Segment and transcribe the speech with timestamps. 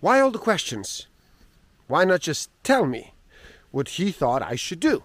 [0.00, 1.06] Why all the questions?
[1.88, 3.14] Why not just tell me
[3.70, 5.02] what he thought I should do?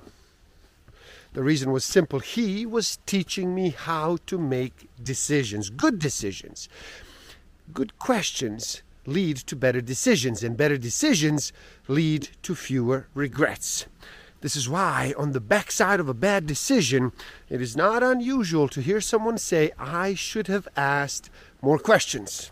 [1.34, 2.20] The reason was simple.
[2.20, 6.68] He was teaching me how to make decisions, good decisions.
[7.74, 11.54] Good questions lead to better decisions, and better decisions
[11.88, 13.86] lead to fewer regrets.
[14.42, 17.12] This is why, on the backside of a bad decision,
[17.50, 21.30] it is not unusual to hear someone say, I should have asked
[21.62, 22.52] more questions.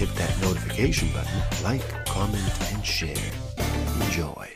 [0.00, 3.14] hit that notification button, like, comment, and share.
[4.00, 4.50] Enjoy.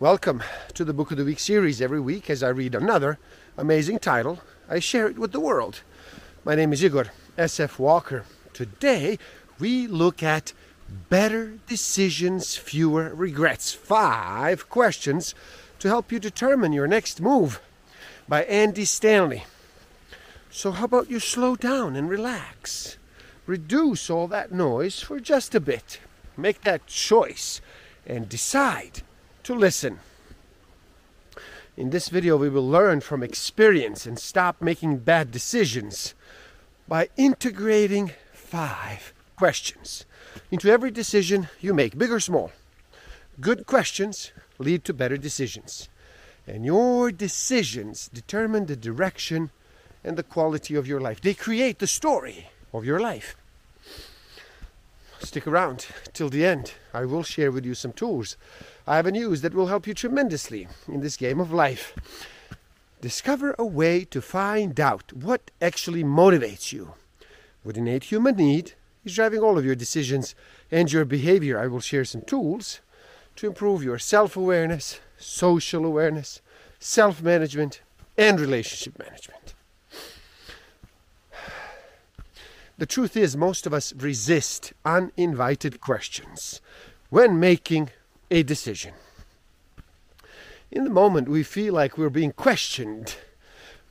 [0.00, 1.82] Welcome to the Book of the Week series.
[1.82, 3.18] Every week, as I read another
[3.58, 5.82] amazing title, I share it with the world.
[6.46, 7.78] My name is Igor S.F.
[7.78, 8.24] Walker.
[8.54, 9.18] Today,
[9.58, 10.54] we look at
[11.10, 13.74] Better Decisions, Fewer Regrets.
[13.74, 15.34] Five questions
[15.80, 17.60] to help you determine your next move
[18.26, 19.44] by Andy Stanley.
[20.50, 22.96] So, how about you slow down and relax?
[23.46, 26.00] Reduce all that noise for just a bit.
[26.36, 27.60] Make that choice
[28.06, 29.02] and decide
[29.42, 30.00] to listen.
[31.76, 36.14] In this video, we will learn from experience and stop making bad decisions
[36.88, 40.06] by integrating five questions
[40.50, 42.52] into every decision you make, big or small.
[43.40, 45.88] Good questions lead to better decisions,
[46.46, 49.50] and your decisions determine the direction
[50.04, 51.20] and the quality of your life.
[51.20, 53.36] They create the story of your life.
[55.20, 56.74] Stick around till the end.
[56.92, 58.36] I will share with you some tools
[58.86, 61.94] I have used that will help you tremendously in this game of life.
[63.00, 66.94] Discover a way to find out what actually motivates you.
[67.62, 68.72] What innate human need
[69.04, 70.34] is driving all of your decisions
[70.70, 71.58] and your behavior.
[71.58, 72.80] I will share some tools
[73.36, 76.40] to improve your self awareness, social awareness,
[76.78, 77.80] self management,
[78.16, 79.43] and relationship management.
[82.76, 86.60] The truth is, most of us resist uninvited questions
[87.08, 87.90] when making
[88.32, 88.94] a decision.
[90.72, 93.14] In the moment, we feel like we're being questioned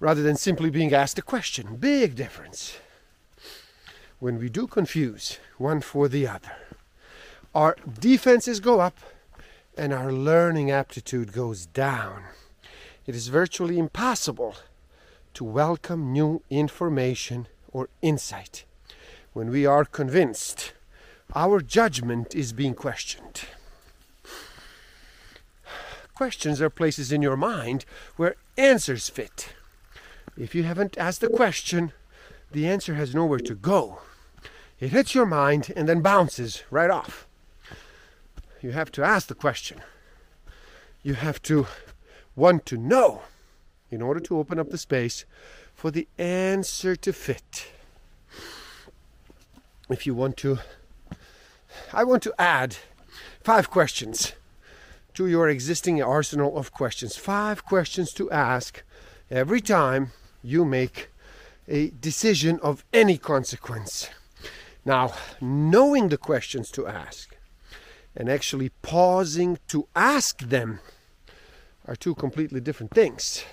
[0.01, 1.77] rather than simply being asked a question.
[1.77, 2.77] Big difference.
[4.19, 6.51] When we do confuse one for the other,
[7.55, 8.99] our defenses go up
[9.77, 12.23] and our learning aptitude goes down.
[13.07, 14.55] It is virtually impossible
[15.35, 18.65] to welcome new information or insight
[19.33, 20.73] when we are convinced
[21.35, 23.41] our judgment is being questioned.
[26.13, 27.85] Questions are places in your mind
[28.15, 29.53] where answers fit.
[30.37, 31.91] If you haven't asked a question,
[32.51, 33.99] the answer has nowhere to go.
[34.79, 37.27] It hits your mind and then bounces right off.
[38.61, 39.81] You have to ask the question.
[41.01, 41.67] You have to
[42.35, 43.23] want to know
[43.89, 45.25] in order to open up the space
[45.73, 47.72] for the answer to fit
[49.89, 50.59] if you want to,
[51.91, 52.77] I want to add
[53.43, 54.33] five questions
[55.13, 57.15] to your existing arsenal of questions.
[57.15, 58.83] Five questions to ask
[59.29, 60.11] every time
[60.41, 61.09] you make
[61.67, 64.09] a decision of any consequence.
[64.85, 67.35] Now, knowing the questions to ask
[68.15, 70.79] and actually pausing to ask them
[71.87, 73.43] are two completely different things.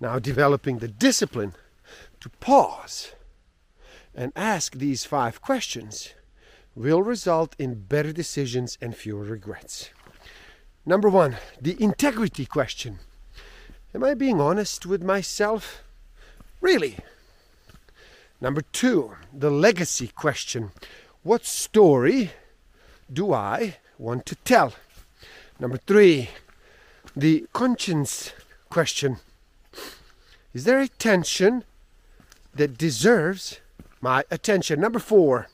[0.00, 1.54] Now, developing the discipline
[2.20, 3.12] to pause
[4.14, 6.14] and ask these five questions
[6.74, 9.90] will result in better decisions and fewer regrets.
[10.84, 12.98] Number one, the integrity question.
[13.94, 15.82] Am I being honest with myself?
[16.60, 16.96] Really?
[18.40, 20.72] Number two, the legacy question.
[21.22, 22.32] What story
[23.12, 24.72] do I want to tell?
[25.60, 26.30] Number three,
[27.14, 28.32] the conscience
[28.68, 29.18] question.
[30.54, 31.64] Is there a tension
[32.54, 33.60] that deserves
[34.02, 34.80] my attention.
[34.80, 35.48] Number four,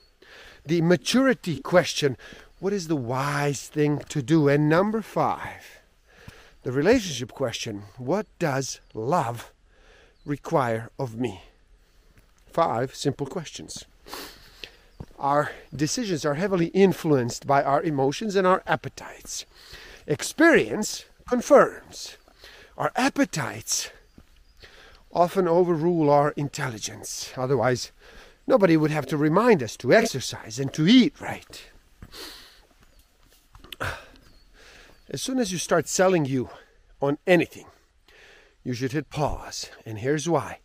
[0.65, 2.17] the maturity question.
[2.59, 4.49] What is the wise thing to do?
[4.49, 5.83] And number five,
[6.65, 7.85] the relationship question.
[7.99, 9.53] What does love
[10.25, 11.43] require of me?
[12.47, 13.85] Five simple questions.
[15.19, 19.45] Our decisions are heavily influenced by our emotions and our appetites.
[20.07, 22.17] Experience confirms
[22.77, 23.91] our appetites
[25.13, 27.33] often overrule our intelligence.
[27.37, 27.93] Otherwise,
[28.49, 31.71] Nobody would have to remind us to exercise and to eat right.
[35.11, 36.49] As soon as you start selling you
[37.03, 37.67] on anything,
[38.65, 39.69] you should hit pause.
[39.85, 40.61] And here's why.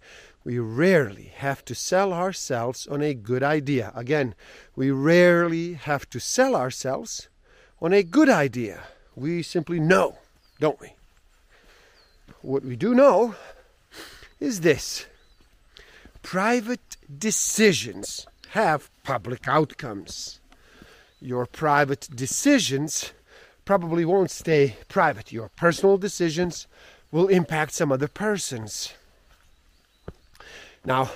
[0.46, 3.92] We rarely have to sell ourselves on a good idea.
[3.94, 4.34] Again,
[4.78, 7.28] we rarely have to sell ourselves
[7.82, 8.84] on a good idea.
[9.14, 10.20] We simply know,
[10.58, 10.94] don't we?
[12.42, 13.36] What we do know
[14.40, 15.06] is this
[16.24, 20.40] private decisions have public outcomes.
[21.22, 23.14] Your private decisions
[23.66, 25.32] probably won't stay private.
[25.32, 26.68] Your personal decisions
[27.12, 28.94] will impact some other persons.
[30.84, 31.12] Now,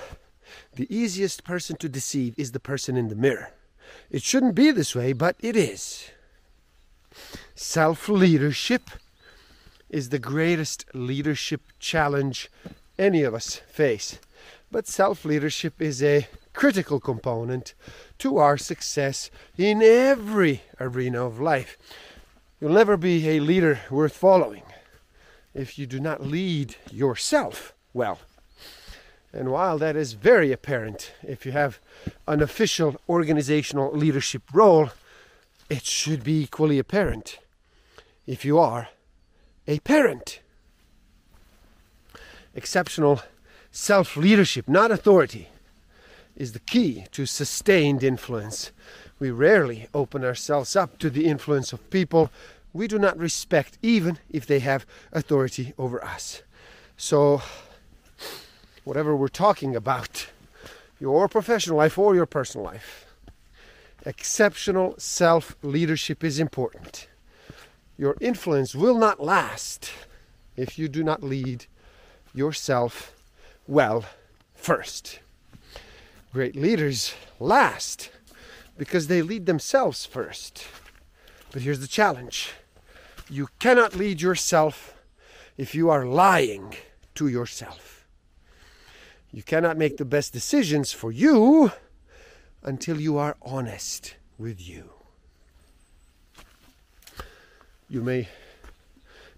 [0.76, 3.50] the easiest person to deceive is the person in the mirror.
[4.10, 6.10] It shouldn't be this way, but it is.
[7.54, 8.90] Self leadership
[9.90, 12.50] is the greatest leadership challenge
[12.98, 14.18] any of us face.
[14.70, 17.74] But self leadership is a critical component
[18.18, 21.78] to our success in every arena of life.
[22.60, 24.64] You'll never be a leader worth following
[25.54, 28.18] if you do not lead yourself well.
[29.32, 31.78] And while that is very apparent, if you have
[32.26, 34.90] an official organizational leadership role,
[35.70, 37.38] it should be equally apparent
[38.26, 38.88] if you are
[39.66, 40.40] a parent.
[42.54, 43.22] Exceptional
[43.70, 45.48] self leadership, not authority,
[46.36, 48.72] is the key to sustained influence.
[49.18, 52.30] We rarely open ourselves up to the influence of people
[52.72, 56.42] we do not respect, even if they have authority over us.
[56.96, 57.42] So,
[58.84, 60.28] whatever we're talking about,
[61.00, 63.06] your professional life or your personal life,
[64.04, 67.08] exceptional self leadership is important.
[67.96, 69.90] Your influence will not last
[70.56, 71.66] if you do not lead
[72.34, 73.17] yourself
[73.68, 74.04] well
[74.54, 75.20] first.
[76.32, 78.10] Great leaders last
[78.76, 80.66] because they lead themselves first.
[81.52, 82.52] But here's the challenge
[83.30, 84.96] you cannot lead yourself
[85.56, 86.74] if you are lying
[87.14, 88.06] to yourself.
[89.30, 91.72] You cannot make the best decisions for you
[92.62, 94.90] until you are honest with you.
[97.90, 98.28] You may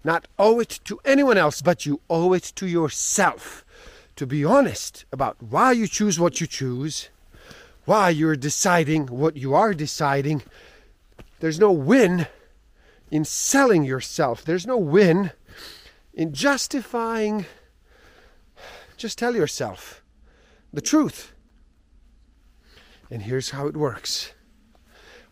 [0.03, 3.65] not owe it to anyone else, but you owe it to yourself
[4.21, 7.09] to be honest about why you choose what you choose,
[7.85, 10.43] why you're deciding what you are deciding.
[11.39, 12.27] There's no win
[13.09, 15.31] in selling yourself, there's no win
[16.13, 17.47] in justifying
[18.95, 20.03] just tell yourself
[20.71, 21.33] the truth.
[23.09, 24.33] And here's how it works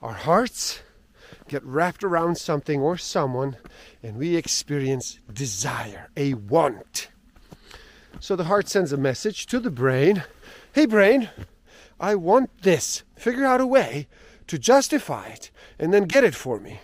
[0.01, 0.81] our hearts
[1.47, 3.57] get wrapped around something or someone,
[4.01, 7.09] and we experience desire, a want.
[8.19, 10.23] So the heart sends a message to the brain
[10.73, 11.29] Hey, brain,
[11.99, 13.03] I want this.
[13.15, 14.07] Figure out a way
[14.47, 16.79] to justify it and then get it for me.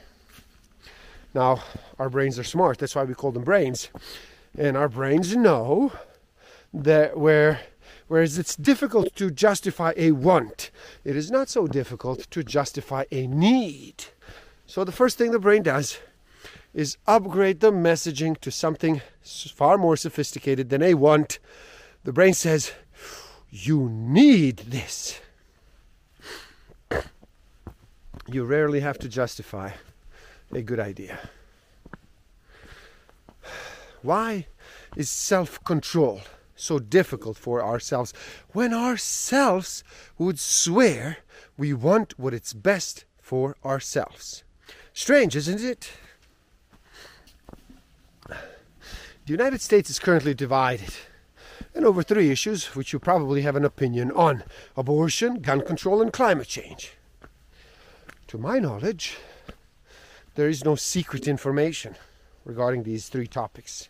[1.33, 1.61] Now,
[1.99, 2.79] our brains are smart.
[2.79, 3.89] That's why we call them brains.
[4.57, 5.91] And our brains know
[6.73, 7.59] that where
[8.07, 10.69] whereas it's difficult to justify a want
[11.03, 14.03] it is not so difficult to justify a need
[14.67, 15.99] so the first thing the brain does
[16.75, 21.39] is upgrade the messaging to something far more sophisticated than a want
[22.03, 22.73] the brain says
[23.49, 25.19] you need this
[28.27, 29.71] you rarely have to justify
[30.51, 31.17] a good idea
[34.03, 34.45] why
[34.95, 36.21] is self-control
[36.55, 38.13] so difficult for ourselves
[38.53, 39.83] when ourselves
[40.17, 41.17] would swear
[41.57, 44.43] we want what is best for ourselves.
[44.93, 45.91] Strange, isn't it?
[49.25, 50.93] The United States is currently divided
[51.73, 54.43] and over three issues which you probably have an opinion on
[54.77, 56.93] abortion, gun control, and climate change.
[58.27, 59.17] To my knowledge,
[60.35, 61.95] there is no secret information
[62.43, 63.89] regarding these three topics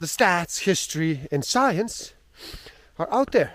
[0.00, 2.12] the stats, history, and science
[2.98, 3.54] are out there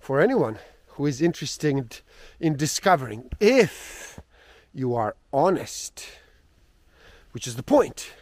[0.00, 2.00] for anyone who is interested
[2.40, 4.20] in discovering if
[4.72, 6.06] you are honest,
[7.32, 8.12] which is the point.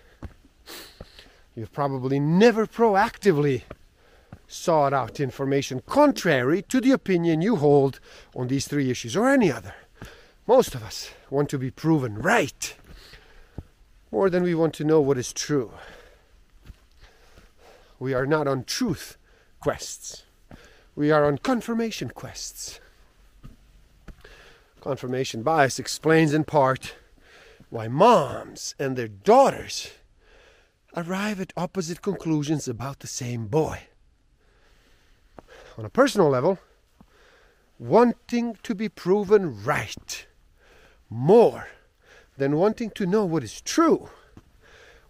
[1.55, 3.63] You've probably never proactively
[4.49, 8.01] sought out information contrary to the opinion you hold
[8.35, 9.75] on these three issues or any other.
[10.47, 12.75] Most of us want to be proven right
[14.11, 15.73] more than we want to know what is true.
[17.99, 19.17] We are not on truth
[19.61, 20.25] quests.
[20.95, 22.81] We are on confirmation quests.
[24.81, 26.95] Confirmation bias explains in part
[27.71, 29.91] why moms and their daughters
[30.97, 33.81] arrive at opposite conclusions about the same boy.
[35.77, 36.59] On a personal level,
[37.79, 40.27] wanting to be proven right
[41.11, 41.69] more
[42.37, 44.09] than wanting to know what is true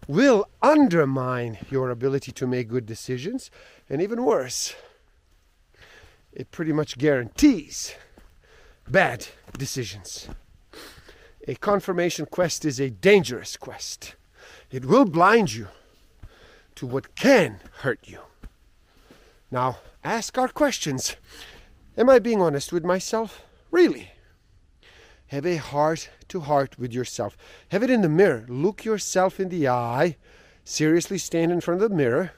[0.07, 3.49] will undermine your ability to make good decisions,
[3.89, 4.75] and even worse,
[6.31, 7.95] it pretty much guarantees
[8.87, 9.27] bad
[9.57, 10.27] decisions.
[11.47, 14.15] A confirmation quest is a dangerous quest.
[14.75, 15.69] It will blind you
[16.75, 18.19] to what can hurt you.
[19.49, 21.15] Now, ask our questions.
[21.97, 23.45] Am I being honest with myself?
[23.71, 24.11] Really?
[25.27, 27.37] Have a heart to heart with yourself.
[27.69, 28.45] Have it in the mirror.
[28.49, 30.17] Look yourself in the eye.
[30.65, 32.33] Seriously stand in front of the mirror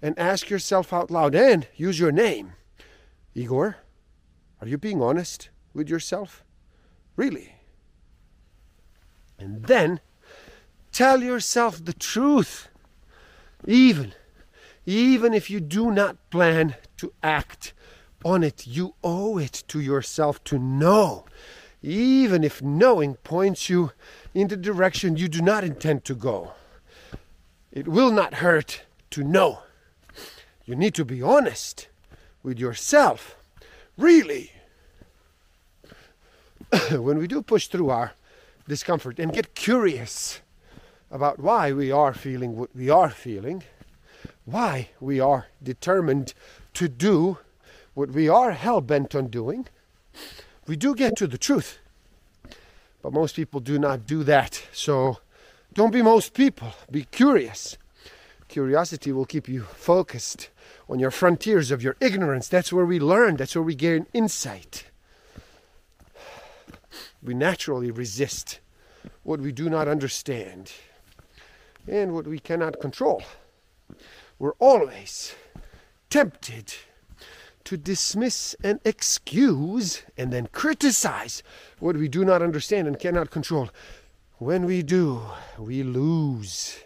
[0.00, 2.52] and ask yourself out loud and use your name.
[3.34, 3.78] Igor,
[4.60, 6.44] are you being honest with yourself?
[7.16, 7.56] Really?
[9.36, 9.98] And then
[10.92, 12.68] tell yourself the truth.
[13.66, 14.14] Even
[14.84, 17.72] even if you do not plan to act
[18.24, 21.24] on it, you owe it to yourself to know
[21.82, 23.90] even if knowing points you
[24.34, 26.52] in the direction you do not intend to go.
[27.72, 29.60] It will not hurt to know.
[30.64, 31.88] You need to be honest
[32.42, 33.36] with yourself.
[33.96, 34.52] Really.
[36.90, 38.12] when we do push through our
[38.68, 40.40] discomfort and get curious
[41.12, 43.62] about why we are feeling what we are feeling,
[44.46, 46.32] why we are determined
[46.72, 47.38] to do
[47.92, 49.68] what we are hell bent on doing,
[50.66, 51.78] we do get to the truth.
[53.02, 54.66] But most people do not do that.
[54.72, 55.18] So
[55.74, 56.72] don't be most people.
[56.90, 57.76] Be curious.
[58.48, 60.48] Curiosity will keep you focused
[60.88, 62.48] on your frontiers of your ignorance.
[62.48, 64.84] That's where we learn, that's where we gain insight.
[67.22, 68.60] We naturally resist
[69.22, 70.72] what we do not understand
[71.88, 73.22] and what we cannot control.
[74.38, 75.34] We're always
[76.10, 76.74] tempted
[77.64, 81.42] to dismiss and excuse and then criticize
[81.78, 83.70] what we do not understand and cannot control.
[84.38, 85.22] When we do,
[85.58, 86.80] we lose.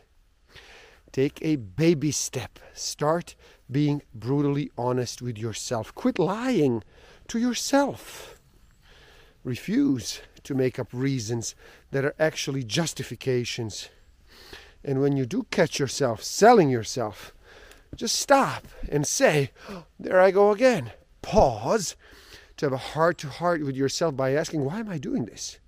[1.12, 2.58] Take a baby step.
[2.74, 3.34] Start
[3.70, 5.94] being brutally honest with yourself.
[5.94, 6.84] Quit lying
[7.28, 8.38] to yourself.
[9.42, 11.54] Refuse to make up reasons
[11.90, 13.88] that are actually justifications.
[14.86, 17.34] And when you do catch yourself selling yourself,
[17.96, 20.92] just stop and say, oh, There I go again.
[21.22, 21.96] Pause
[22.56, 25.58] to have a heart to heart with yourself by asking, Why am I doing this?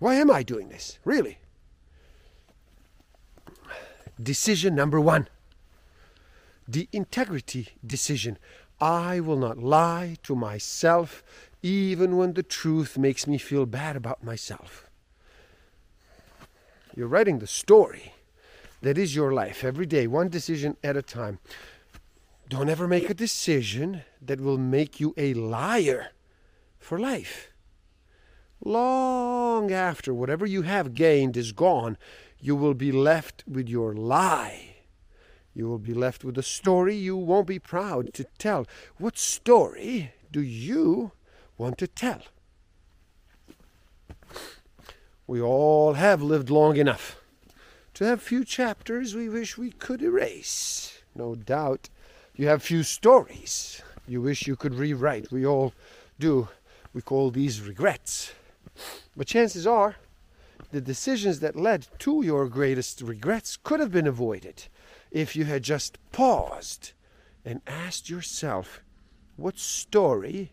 [0.00, 0.98] Why am I doing this?
[1.04, 1.38] Really?
[4.20, 5.28] Decision number one
[6.66, 8.38] the integrity decision.
[8.80, 11.22] I will not lie to myself
[11.62, 14.90] even when the truth makes me feel bad about myself.
[16.94, 18.12] You're writing the story
[18.82, 21.38] that is your life every day, one decision at a time.
[22.48, 26.08] Don't ever make a decision that will make you a liar
[26.78, 27.50] for life.
[28.64, 31.96] Long after whatever you have gained is gone,
[32.40, 34.76] you will be left with your lie.
[35.54, 38.66] You will be left with a story you won't be proud to tell.
[38.96, 41.12] What story do you
[41.56, 42.22] want to tell?
[45.26, 47.17] We all have lived long enough
[47.98, 51.02] to have few chapters we wish we could erase.
[51.16, 51.88] No doubt
[52.36, 55.32] you have few stories you wish you could rewrite.
[55.32, 55.74] We all
[56.16, 56.46] do.
[56.94, 58.30] We call these regrets.
[59.16, 59.96] But chances are
[60.70, 64.68] the decisions that led to your greatest regrets could have been avoided
[65.10, 66.92] if you had just paused
[67.44, 68.80] and asked yourself,
[69.34, 70.52] what story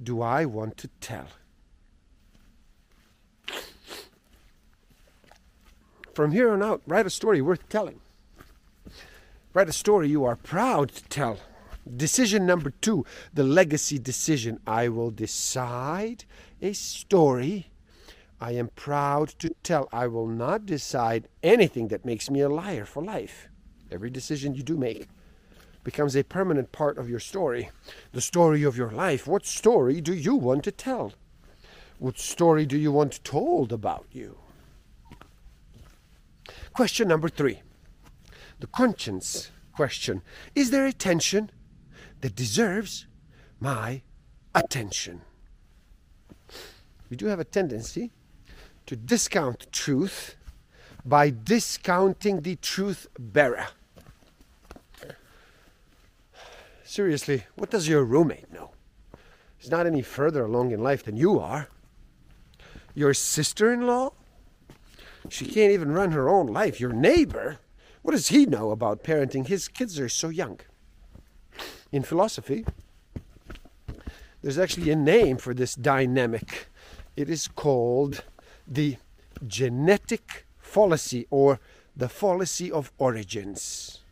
[0.00, 1.30] do I want to tell?
[6.16, 8.00] From here on out, write a story worth telling.
[9.52, 11.38] Write a story you are proud to tell.
[11.94, 13.04] Decision number two
[13.34, 14.58] the legacy decision.
[14.66, 16.24] I will decide
[16.62, 17.66] a story
[18.40, 19.90] I am proud to tell.
[19.92, 23.48] I will not decide anything that makes me a liar for life.
[23.90, 25.08] Every decision you do make
[25.84, 27.68] becomes a permanent part of your story,
[28.12, 29.26] the story of your life.
[29.26, 31.12] What story do you want to tell?
[31.98, 34.38] What story do you want told about you?
[36.76, 37.62] Question number three
[38.60, 40.20] the conscience question
[40.54, 41.50] Is there a tension
[42.20, 43.06] that deserves
[43.58, 44.02] my
[44.54, 45.22] attention?
[47.08, 48.12] We do have a tendency
[48.84, 50.36] to discount truth
[51.02, 53.68] by discounting the truth bearer.
[56.84, 58.72] Seriously, what does your roommate know?
[59.56, 61.68] He's not any further along in life than you are.
[62.94, 64.12] Your sister in law?
[65.28, 66.80] She can't even run her own life.
[66.80, 67.58] Your neighbor,
[68.02, 69.46] what does he know about parenting?
[69.46, 70.60] His kids are so young.
[71.92, 72.64] In philosophy,
[74.42, 76.68] There's actually a name for this dynamic.
[77.16, 78.22] It is called
[78.64, 78.96] the
[79.44, 81.58] genetic fallacy or
[81.96, 84.02] the fallacy of origins.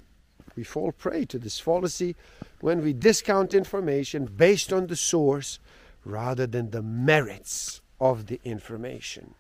[0.57, 2.17] We fall prey to this fallacy
[2.61, 5.61] when we discount information based on the source
[6.05, 9.35] rather than the merits of the information.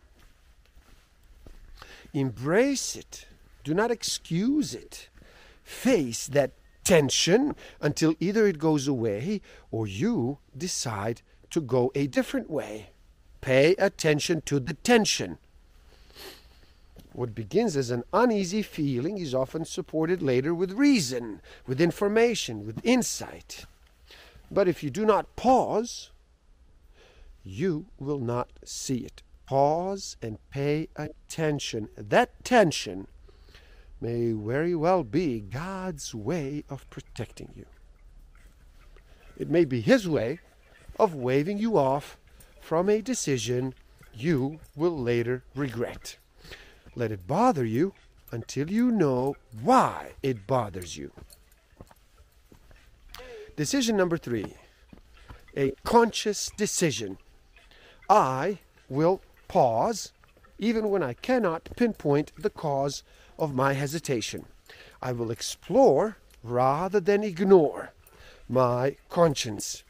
[2.14, 3.26] Embrace it.
[3.64, 5.09] Do not excuse it.
[5.64, 6.52] Face that
[6.85, 9.40] tension until either it goes away
[9.71, 12.90] or you decide to go a different way.
[13.40, 15.38] Pay attention to the tension.
[17.12, 22.80] What begins as an uneasy feeling is often supported later with reason, with information, with
[22.85, 23.66] insight.
[24.50, 26.11] But if you do not pause,
[27.44, 29.23] you will not see it.
[29.47, 31.89] Pause and pay attention.
[31.97, 33.07] That tension
[34.01, 37.67] may very well be God's way of protecting you.
[39.37, 40.41] It may be His way
[40.99, 42.17] of waving you off
[42.61, 43.75] from a decision
[44.15, 46.17] you will later regret.
[46.95, 47.93] Let it bother you
[48.31, 51.13] until you know why it bothers you.
[53.57, 54.55] Decision number three
[55.57, 57.19] a conscious decision.
[58.09, 58.59] I
[58.89, 60.13] will pause
[60.59, 63.03] even when I cannot pinpoint the cause
[63.39, 64.47] of my hesitation.
[65.03, 67.93] I will explore rather than ignore
[68.49, 69.83] my conscience.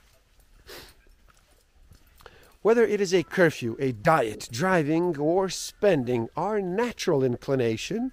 [2.63, 8.13] Whether it is a curfew, a diet, driving, or spending, our natural inclination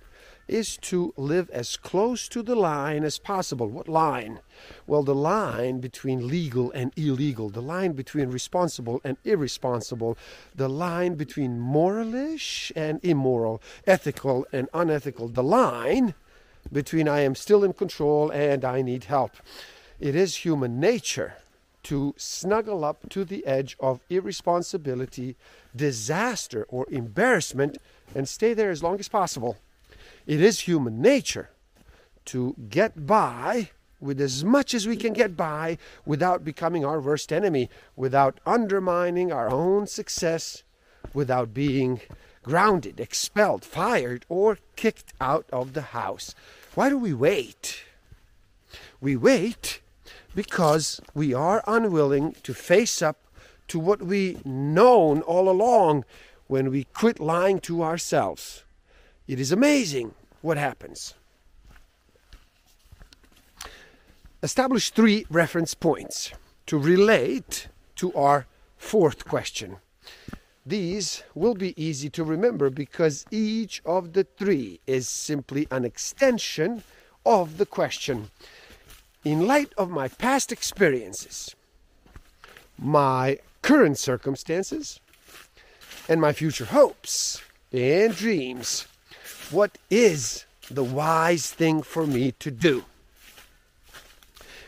[0.51, 3.67] is to live as close to the line as possible.
[3.67, 4.39] What line?
[4.86, 10.17] Well, the line between legal and illegal, the line between responsible and irresponsible,
[10.53, 16.13] the line between moralish and immoral, ethical and unethical, the line
[16.72, 19.31] between I am still in control and I need help.
[20.00, 21.36] It is human nature
[21.84, 25.36] to snuggle up to the edge of irresponsibility,
[25.75, 27.77] disaster, or embarrassment
[28.13, 29.58] and stay there as long as possible.
[30.27, 31.50] It is human nature
[32.25, 37.31] to get by with as much as we can get by without becoming our worst
[37.31, 40.63] enemy, without undermining our own success,
[41.13, 42.01] without being
[42.43, 46.33] grounded, expelled, fired, or kicked out of the house.
[46.74, 47.83] Why do we wait?
[49.00, 49.81] We wait
[50.33, 53.17] because we are unwilling to face up
[53.67, 56.05] to what we known all along
[56.48, 58.63] when we quit lying to ourselves.
[59.31, 61.13] It is amazing what happens.
[64.44, 66.33] Establish three reference points
[66.65, 69.77] to relate to our fourth question.
[70.65, 76.83] These will be easy to remember because each of the three is simply an extension
[77.25, 78.31] of the question
[79.24, 81.55] in light of my past experiences,
[82.77, 85.00] my current circumstances,
[86.09, 87.41] and my future hopes
[87.72, 88.87] and dreams,
[89.51, 92.85] what is the wise thing for me to do?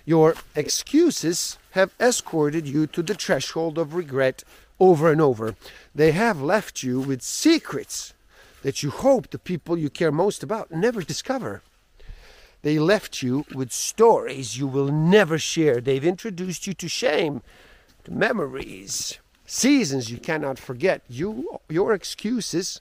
[0.05, 4.43] Your excuses have escorted you to the threshold of regret
[4.79, 5.55] over and over.
[5.95, 8.13] They have left you with secrets
[8.63, 11.61] that you hope the people you care most about never discover.
[12.61, 15.81] They left you with stories you will never share.
[15.81, 17.41] They've introduced you to shame,
[18.05, 21.01] to memories, seasons you cannot forget.
[21.09, 22.79] You, your excuses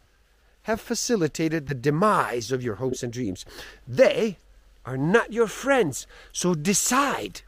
[0.62, 3.44] have facilitated the demise of your hopes and dreams.
[3.86, 4.38] They
[4.84, 6.06] are not your friends.
[6.32, 7.42] So decide.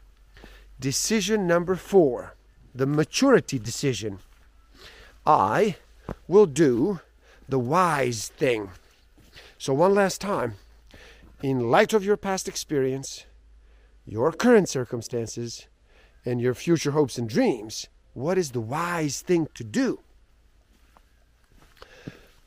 [0.79, 2.35] Decision number four,
[2.73, 4.19] the maturity decision.
[5.25, 5.77] I
[6.27, 6.99] will do
[7.47, 8.71] the wise thing.
[9.57, 10.55] So, one last time
[11.41, 13.25] in light of your past experience,
[14.05, 15.67] your current circumstances,
[16.25, 19.99] and your future hopes and dreams, what is the wise thing to do?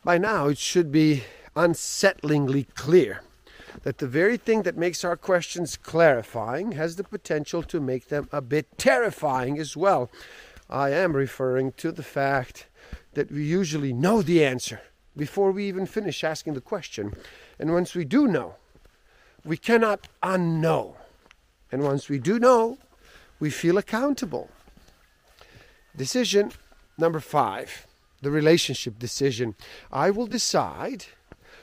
[0.08, 3.20] By now, it should be unsettlingly clear
[3.82, 8.26] that the very thing that makes our questions clarifying has the potential to make them
[8.32, 10.10] a bit terrifying as well.
[10.70, 12.68] I am referring to the fact
[13.12, 14.80] that we usually know the answer
[15.14, 17.12] before we even finish asking the question.
[17.58, 18.54] And once we do know,
[19.44, 20.94] we cannot unknow.
[21.70, 22.78] And once we do know,
[23.40, 24.48] we feel accountable.
[25.94, 26.52] Decision
[26.96, 27.87] number five
[28.22, 29.54] the relationship decision.
[29.92, 31.06] I will decide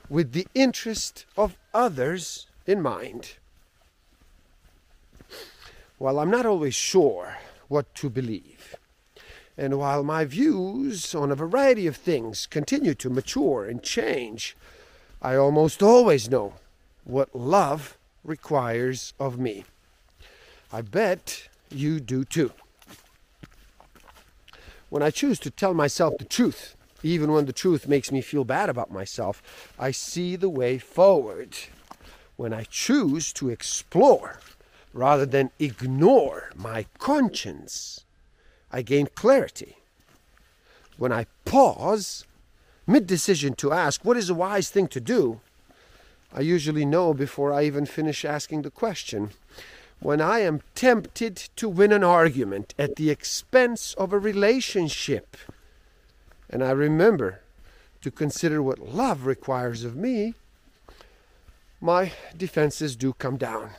[0.09, 3.33] with the interest of others in mind.
[5.97, 7.37] While I'm not always sure
[7.67, 8.75] what to believe,
[9.57, 14.57] and while my views on a variety of things continue to mature and change,
[15.21, 16.55] I almost always know
[17.05, 19.63] what love requires of me.
[20.73, 22.51] I bet you do too.
[24.89, 28.43] When I choose to tell myself the truth, even when the truth makes me feel
[28.43, 29.41] bad about myself,
[29.77, 31.57] I see the way forward.
[32.35, 34.39] When I choose to explore
[34.93, 38.05] rather than ignore my conscience,
[38.71, 39.77] I gain clarity.
[40.97, 42.25] When I pause
[42.87, 45.41] mid decision to ask what is a wise thing to do,
[46.33, 49.31] I usually know before I even finish asking the question.
[50.05, 55.35] When I am tempted to win an argument at the expense of a relationship,
[56.47, 57.41] and I remember
[58.01, 60.35] to consider what love requires of me,
[61.81, 63.71] my defenses do come down.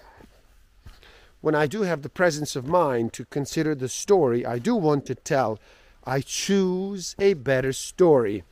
[1.43, 5.07] When I do have the presence of mind to consider the story I do want
[5.07, 5.61] to tell,
[6.05, 8.43] I choose a better story.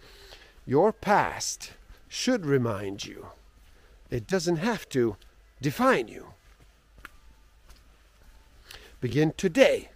[0.64, 1.72] Your past
[2.06, 3.30] should remind you.
[4.10, 5.16] It doesn't have to
[5.60, 6.33] define you.
[9.04, 9.90] Begin today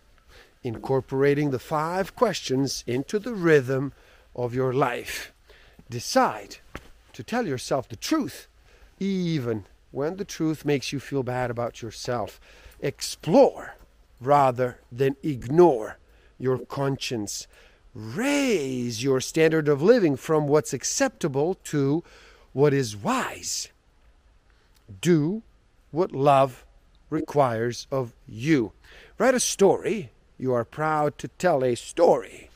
[0.62, 3.94] incorporating the five questions into the rhythm
[4.36, 5.32] of your life.
[5.88, 6.58] Decide
[7.14, 8.48] to tell yourself the truth,
[9.00, 12.38] even when the truth makes you feel bad about yourself.
[12.80, 13.76] Explore
[14.20, 15.96] rather than ignore
[16.38, 17.46] your conscience.
[17.94, 22.04] Raise your standard of living from what's acceptable to
[22.52, 23.68] what is wise.
[25.00, 25.40] Do
[25.92, 26.66] what love
[27.10, 28.72] requires of you.
[29.18, 30.10] Write a story.
[30.38, 32.50] You are proud to tell a story,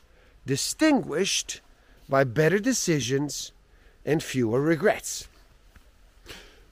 [0.45, 1.61] distinguished
[2.07, 3.51] by better decisions
[4.05, 5.27] and fewer regrets.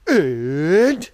[0.06, 1.10] And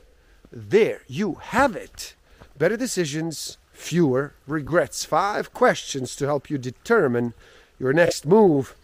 [0.50, 2.14] there you have it.
[2.57, 5.04] Better decisions, fewer regrets.
[5.04, 7.35] Five questions to help you determine
[7.78, 8.74] your next move.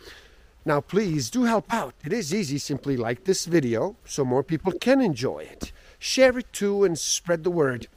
[0.65, 1.95] Now, please do help out.
[2.05, 2.59] It is easy.
[2.59, 5.73] Simply like this video so more people can enjoy it.
[5.99, 7.89] Share it too and spread the word.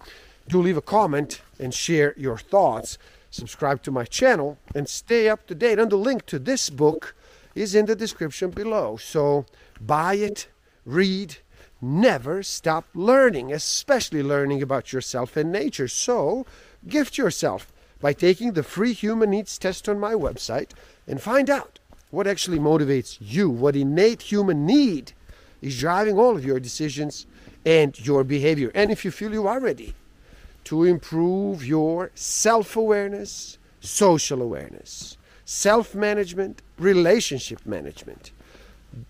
[0.48, 2.98] Do leave a comment and share your thoughts.
[3.30, 5.80] Subscribe to my channel and stay up to date.
[5.80, 7.16] And the link to this book
[7.56, 8.98] is in the description below.
[8.98, 9.46] So
[9.82, 10.48] buy it,
[10.86, 11.38] read,
[11.82, 15.88] never stop learning, especially learning about yourself and nature.
[15.88, 16.46] So
[16.88, 20.72] gift yourself by taking the free human needs test on my website
[21.08, 21.80] and find out
[22.10, 25.14] what actually motivates you, what innate human need
[25.62, 27.26] is driving all of your decisions
[27.66, 28.72] and your behavior.
[28.74, 29.94] And if you feel you are ready
[30.66, 38.32] to improve your self awareness, social awareness, self management, relationship management.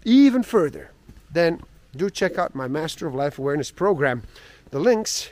[0.06, 0.92] Even further,
[1.32, 1.62] then
[1.96, 4.24] do check out my Master of Life Awareness program.
[4.70, 5.32] The links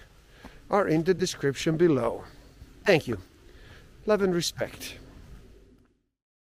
[0.72, 2.24] are in the description below.
[2.86, 3.20] Thank you.
[4.06, 4.98] Love and respect.